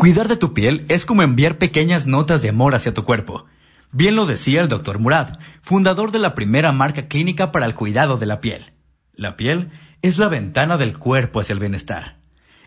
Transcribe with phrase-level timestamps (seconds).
[0.00, 3.44] Cuidar de tu piel es como enviar pequeñas notas de amor hacia tu cuerpo.
[3.92, 4.98] Bien lo decía el Dr.
[4.98, 8.72] Murad, fundador de la primera marca clínica para el cuidado de la piel.
[9.12, 9.68] La piel
[10.00, 12.16] es la ventana del cuerpo hacia el bienestar.